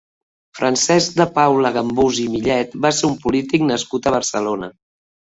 [0.59, 4.71] Francesc de Paula Gambús i Millet va ser un polític nascut a Barcelona.